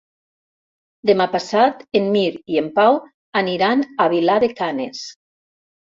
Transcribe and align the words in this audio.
Demà 1.09 1.27
passat 1.35 1.83
en 2.01 2.09
Mirt 2.15 2.51
i 2.55 2.59
en 2.63 2.71
Pau 2.79 2.97
aniran 3.43 3.85
a 4.07 4.11
Vilar 4.15 4.39
de 4.45 4.51
Canes. 4.63 5.05